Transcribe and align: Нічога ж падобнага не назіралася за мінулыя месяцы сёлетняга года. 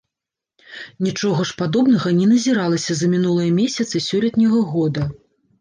Нічога 1.07 1.45
ж 1.49 1.57
падобнага 1.59 2.13
не 2.21 2.27
назіралася 2.33 2.91
за 3.03 3.11
мінулыя 3.15 3.55
месяцы 3.61 4.03
сёлетняга 4.09 4.59
года. 4.73 5.03